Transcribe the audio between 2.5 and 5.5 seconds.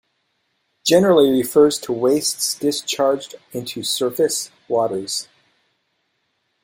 discharged into surface waters".